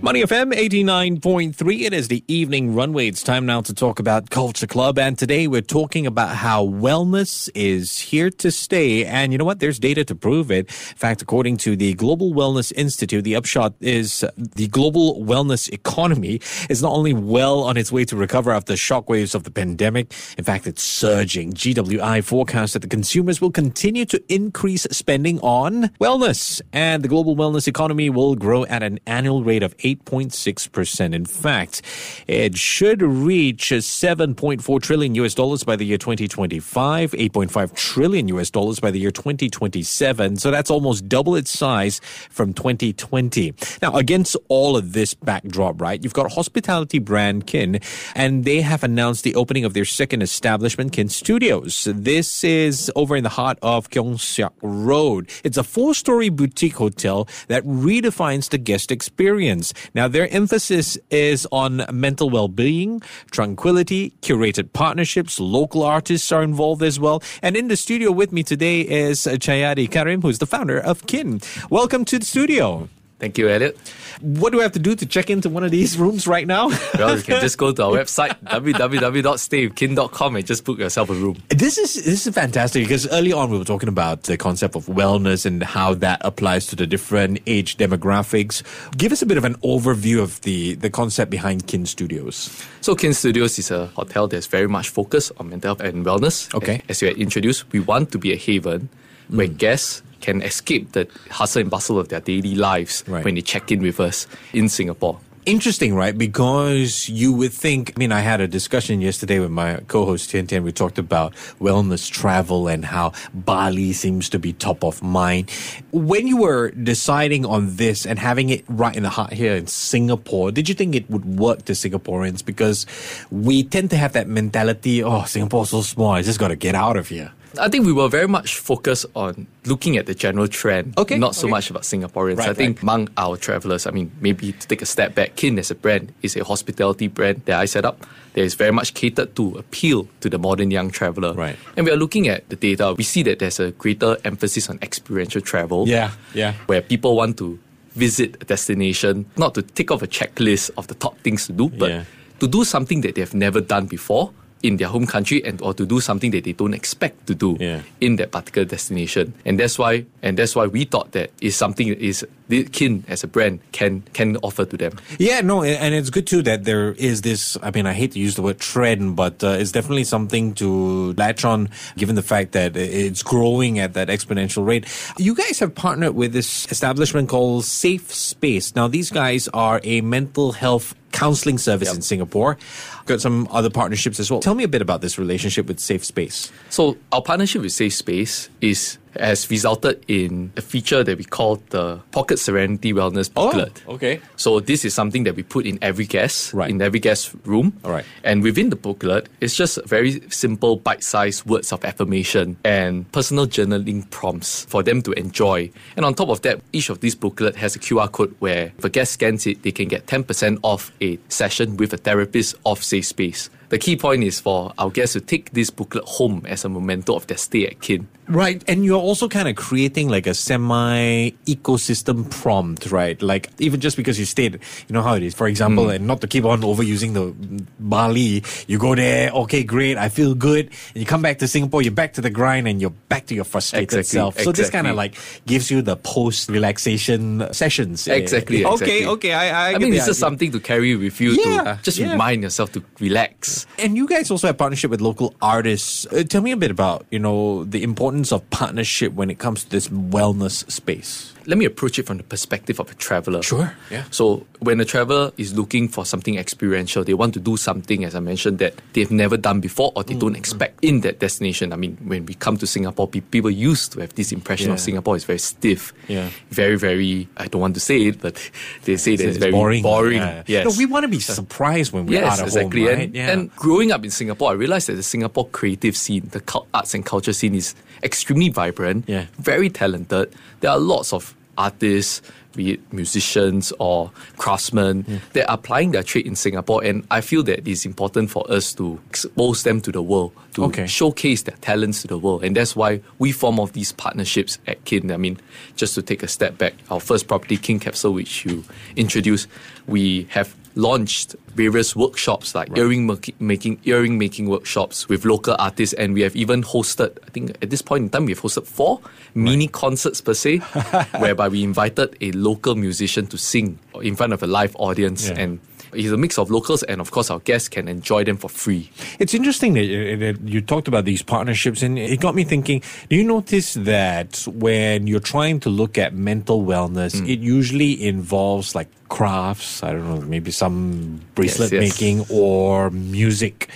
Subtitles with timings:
[0.00, 1.80] Money FM 89.3.
[1.80, 3.08] It is the evening runway.
[3.08, 4.96] It's time now to talk about Culture Club.
[4.96, 9.04] And today we're talking about how wellness is here to stay.
[9.04, 9.58] And you know what?
[9.58, 10.68] There's data to prove it.
[10.68, 16.40] In fact, according to the Global Wellness Institute, the upshot is the global wellness economy
[16.70, 20.14] is not only well on its way to recover after shockwaves of the pandemic.
[20.38, 21.52] In fact, it's surging.
[21.54, 26.62] GWI forecasts that the consumers will continue to increase spending on wellness.
[26.72, 31.14] And the global wellness economy will grow at an annual rate of 8 8.6%.
[31.14, 31.82] In fact,
[32.26, 38.80] it should reach 7.4 trillion US dollars by the year 2025, 8.5 trillion US dollars
[38.80, 40.36] by the year 2027.
[40.36, 43.54] So that's almost double its size from 2020.
[43.82, 47.80] Now, against all of this backdrop, right, you've got hospitality brand KINN,
[48.14, 51.88] and they have announced the opening of their second establishment, KINN Studios.
[51.90, 55.30] This is over in the heart of Keong Saik Road.
[55.44, 59.72] It's a four story boutique hotel that redefines the guest experience.
[59.94, 66.82] Now, their emphasis is on mental well being, tranquility, curated partnerships, local artists are involved
[66.82, 67.22] as well.
[67.42, 71.40] And in the studio with me today is Chayadi Karim, who's the founder of KINN.
[71.70, 72.88] Welcome to the studio.
[73.18, 73.76] Thank you, Elliot.
[74.20, 76.68] What do I have to do to check into one of these rooms right now?
[76.98, 81.42] well, you can just go to our website, www.staywithin.com and just book yourself a room.
[81.48, 84.86] This is this is fantastic because early on we were talking about the concept of
[84.86, 88.62] wellness and how that applies to the different age demographics.
[88.96, 92.64] Give us a bit of an overview of the, the concept behind KINN Studios.
[92.82, 96.54] So KINN Studios is a hotel that's very much focused on mental health and wellness.
[96.54, 96.82] Okay.
[96.88, 98.88] As you had introduced, we want to be a haven
[99.28, 99.58] where Mm.
[99.58, 103.24] guests can escape the hustle and bustle of their daily lives Right.
[103.24, 105.18] when they check in with us in Singapore.
[105.46, 106.18] Interesting, right?
[106.18, 110.28] Because you would think, I mean, I had a discussion yesterday with my co host
[110.28, 110.62] Tian Tian.
[110.62, 115.48] We talked about wellness travel and how Bali seems to be top of mind.
[115.90, 119.68] When you were deciding on this and having it right in the heart here in
[119.68, 122.44] Singapore, did you think it would work to Singaporeans?
[122.44, 122.84] Because
[123.30, 126.74] we tend to have that mentality oh, Singapore's so small, I just got to get
[126.74, 127.32] out of here.
[127.58, 131.34] I think we were very much focused on looking at the general trend, Okay, not
[131.34, 131.50] so okay.
[131.50, 132.36] much about Singaporeans.
[132.38, 132.82] Right, I think right.
[132.82, 136.12] among our travelers, I mean, maybe to take a step back, KINN as a brand
[136.22, 138.04] is a hospitality brand that I set up
[138.34, 141.32] that is very much catered to appeal to the modern young traveler.
[141.32, 141.56] Right.
[141.76, 144.78] And we are looking at the data, we see that there's a greater emphasis on
[144.82, 145.88] experiential travel.
[145.88, 146.52] Yeah, yeah.
[146.66, 147.58] Where people want to
[147.94, 151.68] visit a destination, not to tick off a checklist of the top things to do,
[151.70, 152.04] but Yeah.
[152.40, 154.30] to do something that they've never done before
[154.62, 157.56] in their home country and or to do something that they don't expect to do
[157.60, 157.82] Yeah.
[158.00, 159.32] in that particular destination.
[159.44, 163.04] And that's why and that's why we thought that is something that is the KINN
[163.08, 164.92] as a brand can can offer to them.
[165.18, 167.56] Yeah, no, and it's good too that there is this.
[167.62, 171.12] I mean, I hate to use the word trend, but uh, it's definitely something to
[171.14, 174.86] latch on, given the fact that it's growing at that exponential rate.
[175.18, 178.74] You guys have partnered with this establishment called Safe Space.
[178.74, 181.96] Now, these guys are a mental health counseling service Yep.
[181.96, 182.58] in Singapore.
[183.06, 184.40] Got some other partnerships as well.
[184.40, 186.52] Tell me a bit about this relationship with Safe Space.
[186.70, 191.56] So our partnership with Safe Space is has resulted in a feature that we call
[191.70, 193.82] the Pocket Serenity Wellness oh, Booklet.
[193.86, 194.20] Oh, okay.
[194.36, 196.70] So this is something that we put in every guest, Right.
[196.70, 197.72] in every guest room.
[197.84, 198.04] All right.
[198.24, 204.08] And within the booklet, it's just very simple, bite-sized words of affirmation and personal journaling
[204.10, 205.70] prompts for them to enjoy.
[205.96, 208.84] And on top of that, each of these booklet has a QR code where if
[208.84, 212.82] a guest scans it, they can get 10% off a session with a therapist of
[212.82, 213.50] Safe Space.
[213.70, 217.14] The key point is for our guests to take this booklet home as a memento
[217.14, 218.06] of their stay at KINN.
[218.28, 223.20] Right, and you're also kind of creating like a semi ecosystem prompt, right?
[223.22, 224.54] Like even just because you stayed,
[224.86, 225.34] you know how it is.
[225.34, 225.94] For example, Mm.
[225.96, 227.32] and not to keep on overusing the
[227.80, 231.80] Bali, you go there, okay, great, I feel good, and you come back to Singapore,
[231.82, 234.38] you're back to the grind, and you're back to your frustrated Exactly, self.
[234.40, 235.14] So this kind of like
[235.46, 238.06] gives you the post relaxation sessions.
[238.08, 238.64] Exactly.
[238.64, 239.06] Okay, exactly.
[239.06, 241.82] okay, I I, I mean, this it's just something to carry with you Yeah, to
[241.82, 242.12] just yeah.
[242.12, 243.66] remind yourself to relax.
[243.78, 246.04] And you guys also have partnership with local artists.
[246.12, 249.64] Uh, tell me a bit about you know the importance of partnership when it comes
[249.64, 251.32] to this wellness space.
[251.48, 253.42] Let me approach it from the perspective of a traveler.
[253.42, 254.04] Sure, yeah.
[254.10, 258.14] So when a traveler is looking for something experiential, they want to do something, as
[258.14, 260.42] I mentioned, that they've never done before or they don't Mm.
[260.44, 261.72] expect in that destination.
[261.72, 265.16] I mean, when we come to Singapore, people used to have this impression of Singapore
[265.16, 266.28] is very stiff, Yeah.
[266.50, 267.28] very, very.
[267.38, 268.36] I don't want to say it, but
[268.84, 269.82] they say that it's, very boring.
[269.82, 270.18] boring.
[270.20, 270.42] Yeah.
[270.46, 270.64] Yes.
[270.66, 272.82] No, we want to be surprised when we're Yes, out of exactly.
[272.84, 273.30] home, and, yeah.
[273.32, 276.42] and growing up in Singapore, I realized that the Singapore creative scene, the
[276.74, 279.24] arts and culture scene, is extremely vibrant, Yeah.
[279.38, 280.28] very talented.
[280.60, 282.22] There are lots of artists,
[282.54, 285.16] be it musicians or craftsmen, hmm.
[285.32, 286.82] that are applying their trade in Singapore.
[286.82, 290.64] And I feel that it's important for us to expose them to the world, to
[290.64, 290.86] Okay.
[290.86, 292.42] showcase their talents to the world.
[292.44, 295.12] And that's why we form of these partnerships at KINN.
[295.12, 295.38] I mean,
[295.76, 298.64] just to take a step back, our first property, KINN Capsule, which you
[298.96, 299.48] introduced,
[299.86, 303.04] we have launched various workshops like earring
[303.40, 307.68] making earring making workshops with local artists and we have even hosted i think at
[307.70, 309.00] this point in time we've hosted four
[309.34, 310.58] mini concerts per se
[311.24, 315.40] whereby we invited a local musician to sing in front of a live audience Yeah.
[315.42, 315.58] and
[315.92, 318.90] it's a mix of locals and of course our guests can enjoy them for free
[319.18, 322.82] It's interesting that, uh, that you talked about these partnerships, and it got me thinking.
[323.08, 327.28] Do you notice that when you're trying to look at mental wellness, Mm.
[327.28, 329.82] it usually involves like crafts?
[329.82, 331.80] I don't know, maybe some bracelet yes.
[331.80, 333.68] making or music.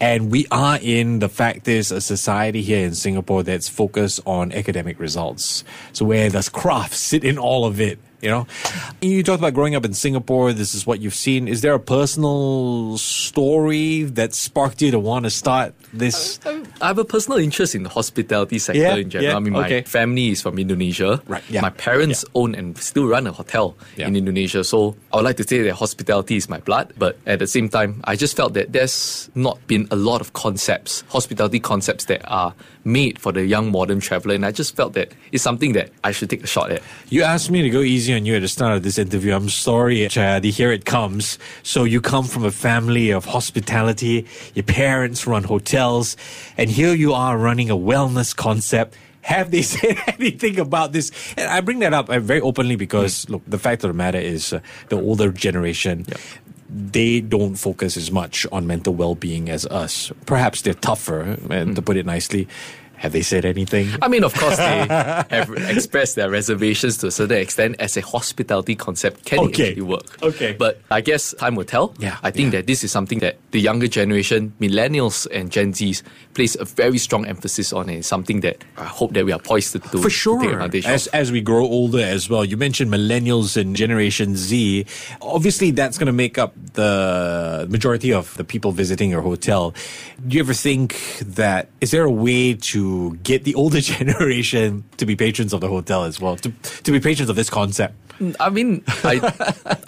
[0.00, 4.52] And we are in the fact is a society here in Singapore that's focused on
[4.52, 5.64] academic results.
[5.92, 7.98] So where does craft sit in all of it?
[8.20, 8.46] You know,
[9.00, 10.52] you talked about growing up in Singapore.
[10.52, 11.46] This is what you've seen.
[11.46, 16.40] Is there a personal story that sparked you to want to start this?
[16.82, 19.30] I have a personal interest in the hospitality sector Yeah, in general.
[19.30, 19.80] yeah, I mean, okay.
[19.80, 21.22] my family is from Indonesia.
[21.28, 24.64] Right, yeah, My parents own and still run a hotel in Indonesia.
[24.64, 26.92] So I would like to say that hospitality is my blood.
[26.98, 30.32] But at the same time, I just felt that there's not been a lot of
[30.32, 32.52] concepts, hospitality concepts that are
[32.88, 34.34] made for the young modern traveler.
[34.34, 36.82] And I just felt that it's something that I should take a shot at.
[37.08, 39.34] You asked me to go easy on you at the start of this interview.
[39.34, 40.50] I'm sorry, Chadi.
[40.50, 41.38] Here it comes.
[41.62, 44.26] So you come from a family of hospitality.
[44.54, 46.16] Your parents run hotels,
[46.56, 48.96] and here you are running a wellness concept.
[49.22, 51.10] Have they said anything about this?
[51.36, 54.18] And I bring that up uh, very openly because, look, the fact of the matter
[54.18, 56.06] is uh, the older generation.
[56.70, 60.12] They don't focus as much on mental well-being as us.
[60.26, 62.46] Perhaps they're tougher, and to put it nicely.
[62.98, 63.88] Have they said anything?
[64.02, 64.86] I mean, of course, they
[65.30, 69.68] have expressed their reservations to a certain extent as a hospitality concept can it Okay.
[69.70, 70.22] actually work.
[70.22, 70.56] Okay.
[70.58, 71.94] But I guess time will tell.
[72.00, 72.58] Yeah, I think yeah.
[72.58, 76.02] that this is something that the younger generation, millennials and Gen Zs,
[76.34, 79.72] place a very strong emphasis on and something that I hope that we are poised
[79.72, 80.02] to, do.
[80.02, 80.60] For sure.
[80.84, 84.86] As, as we grow older as well, you mentioned millennials and Generation Z.
[85.22, 89.72] Obviously, that's going to make up the majority of the people visiting your hotel.
[90.26, 92.87] Do you ever think that, is there a way to
[93.22, 96.50] get the older generation to be patrons of the hotel as well, to,
[96.84, 97.94] to be patrons of this concept?
[98.18, 99.20] Mm, I mean, I,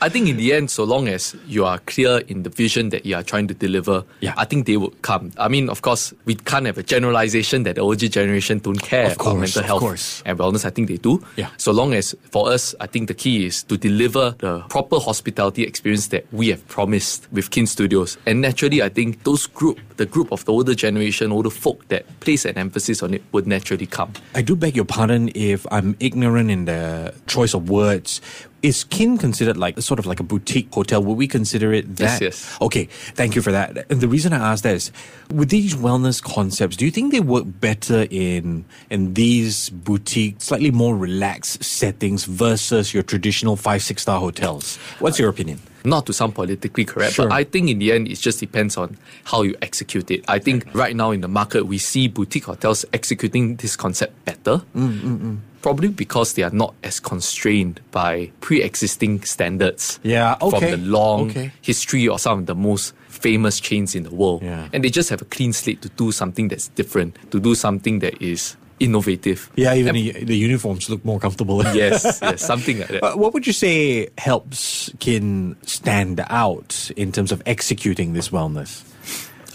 [0.00, 3.04] I think in the end, so long as you are clear in the vision that
[3.04, 4.34] you are trying to deliver, Yeah.
[4.36, 5.32] I think they will come.
[5.36, 9.14] I mean, of course, we can't have a generalization that the older generation don't care
[9.16, 10.64] course, about mental health and wellness.
[10.64, 11.20] I think they do.
[11.36, 11.48] Yeah.
[11.56, 15.64] So long as, for us, I think the key is to deliver the proper hospitality
[15.64, 18.16] experience that we have promised with KINN Studios.
[18.26, 22.02] And naturally, I think those group, the group of the older generation, older folk that
[22.20, 24.10] place an emphasis on it would naturally come.
[24.34, 28.22] I do beg your pardon if I'm ignorant in the choice of words.
[28.62, 31.02] Is KINN considered like sort of like a boutique hotel?
[31.04, 32.20] Would we consider it Yes, that?
[32.24, 32.56] yes.
[32.60, 33.86] Okay, thank you for that.
[33.90, 34.90] And the reason I ask that is,
[35.32, 40.70] with these wellness concepts, do you think they work better in in these boutique, slightly
[40.70, 44.76] more relaxed settings versus your traditional five six star hotels?
[44.98, 45.60] What's your opinion?
[45.84, 47.28] Not to sound politically correct, Sure.
[47.28, 50.24] but I think in the end, it just depends on how you execute it.
[50.28, 54.62] I think right now in the market, we see boutique hotels executing this concept better.
[54.76, 55.38] Mm, mm, mm.
[55.62, 60.58] Probably because they are not as constrained by pre existing standards Yeah, okay.
[60.58, 61.52] from the long okay.
[61.60, 64.42] history of some of the most famous chains in the world.
[64.42, 64.68] Yeah.
[64.72, 67.98] And they just have a clean slate to do something that's different, to do something
[67.98, 69.50] that is innovative.
[69.56, 71.62] Yeah, even And- the, uniforms look more comfortable.
[71.74, 73.18] yes, yes, something like that.
[73.18, 78.82] What would you say helps KINN stand out in terms of executing this wellness?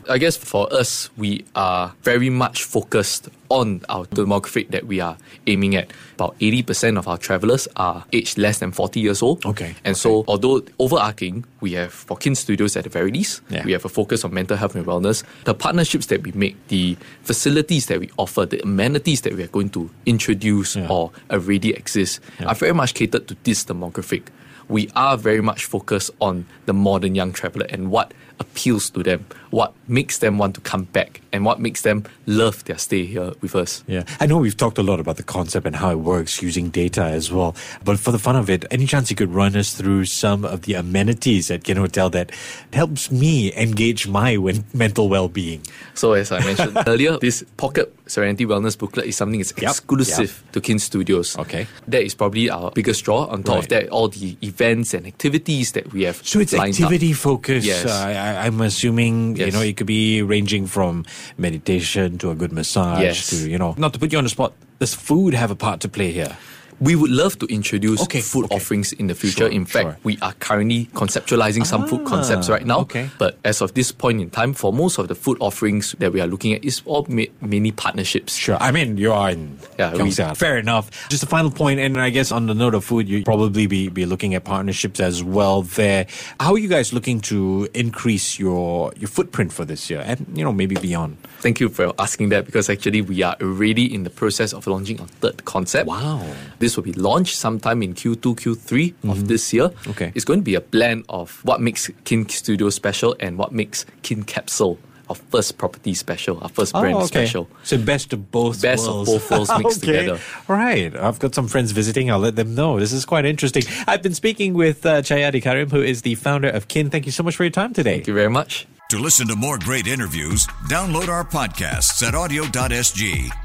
[0.07, 5.17] I guess for us, we are very much focused on our demographic that we are
[5.47, 5.91] aiming at.
[6.15, 9.45] About 80% of our travelers are aged less than 40 years old.
[9.45, 13.65] Okay, And so, although overarching, we have for KINN Studios at the very least, Yeah.
[13.65, 15.23] we have a focus on mental health and wellness.
[15.45, 19.47] The partnerships that we make, the facilities that we offer, the amenities that we are
[19.51, 20.87] going to introduce Yeah.
[20.87, 22.47] or already exist Yeah.
[22.47, 24.23] are very much catered to this demographic.
[24.67, 29.25] We are very much focused on the modern young traveler and what appeals to them,
[29.55, 33.31] what makes them want to come back, and what makes them love their stay here
[33.39, 33.85] with us.
[33.87, 36.69] Yeah, I know we've talked a lot about the concept and how it works using
[36.69, 37.55] data as well.
[37.85, 40.63] But for the fun of it, any chance you could run us through some of
[40.63, 42.33] the amenities at KINN Hotel that
[42.73, 44.35] helps me engage my
[44.73, 45.61] mental well-being?
[45.93, 50.43] So, as I mentioned earlier, this Pocket Serenity Wellness booklet is something that's Yep, exclusive
[50.51, 51.37] to KINN Studios.
[51.37, 51.65] Okay.
[51.87, 53.27] That is probably our biggest draw.
[53.27, 56.17] On top of that, all the events and activities that we have.
[56.27, 56.81] So it's lined up.
[56.81, 57.65] activity focused.
[57.65, 57.85] Yes.
[57.85, 59.53] Uh, I, I'm assuming you Yes.
[59.53, 61.05] know it could be ranging from
[61.37, 63.29] meditation to a good massage Yes.
[63.29, 64.53] to you know not to put you on the spot.
[64.79, 66.35] Does food have a part to play here?
[66.81, 68.55] We would love to introduce Okay, food okay.
[68.55, 69.47] offerings in the future.
[69.47, 69.97] Sure, in fact, sure.
[70.03, 72.79] we are currently conceptualizing some food Ah, concepts right now.
[72.79, 73.09] okay.
[73.17, 76.19] But as of this point in time, for most of the food offerings that we
[76.19, 78.35] are looking at, is all ma- many partnerships.
[78.35, 78.57] Sure.
[78.59, 80.11] I mean, you are in Yeah, we-.
[80.11, 80.91] Fair enough.
[81.09, 83.87] Just a final point, and I guess on the note of food, you probably be,
[83.89, 86.07] be looking at partnerships as well there.
[86.39, 90.43] How are you guys looking to increase your your footprint for this year and, you
[90.43, 91.17] know, maybe beyond?
[91.39, 94.99] Thank you for asking that because actually we are already in the process of launching
[94.99, 95.85] our third concept.
[95.87, 96.25] Wow.
[96.57, 99.69] This will be launched sometime in Q2, Q3 of this year.
[99.69, 99.91] Mm-hmm.
[99.91, 100.11] Okay.
[100.15, 103.85] It's going to be a blend of what makes KINN Studio special and what makes
[104.01, 104.77] KINN Capsule
[105.09, 107.47] our first property special, our first brand special.
[107.63, 109.11] So best of both Best of worlds.
[109.11, 109.99] both worlds mixed okay.
[109.99, 110.19] together.
[110.49, 110.95] All right.
[110.95, 112.09] I've got some friends visiting.
[112.09, 112.79] I'll let them know.
[112.79, 113.63] This is quite interesting.
[113.87, 116.89] I've been speaking with uh, Chayadi Karim, who is the founder of KINN.
[116.89, 117.95] Thank you so much for your time today.
[117.95, 118.67] Thank you very much.
[118.89, 123.44] To listen to more great interviews, download our podcasts at awedio.sg